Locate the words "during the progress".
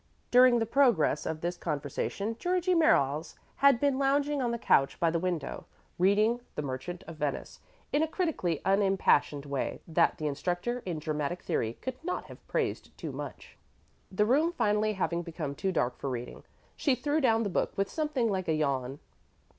0.31-1.27